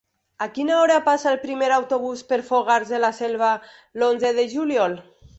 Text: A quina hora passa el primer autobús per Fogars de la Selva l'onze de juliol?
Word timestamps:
A 0.43 0.45
quina 0.53 0.75
hora 0.83 0.93
passa 1.09 1.27
el 1.31 1.35
primer 1.41 1.67
autobús 1.75 2.23
per 2.31 2.39
Fogars 2.47 2.93
de 2.93 3.01
la 3.03 3.11
Selva 3.17 3.51
l'onze 4.05 4.33
de 4.39 4.47
juliol? 4.55 4.97